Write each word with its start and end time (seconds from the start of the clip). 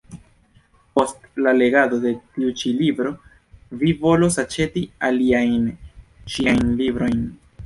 Post 0.99 1.27
la 1.47 1.51
legado 1.57 1.99
de 2.05 2.13
tiu 2.37 2.49
ĉi 2.61 2.73
libro, 2.79 3.11
vi 3.83 3.93
volos 4.07 4.39
aĉeti 4.47 4.85
aliajn 5.11 5.71
ŝiajn 6.37 6.67
librojn. 6.83 7.23